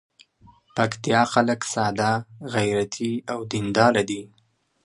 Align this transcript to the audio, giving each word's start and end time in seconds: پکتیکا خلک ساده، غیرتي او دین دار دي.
پکتیکا 0.75 1.23
خلک 1.33 1.61
ساده، 1.73 2.11
غیرتي 2.55 3.11
او 3.31 3.39
دین 3.51 3.65
دار 3.75 3.95
دي. 4.09 4.21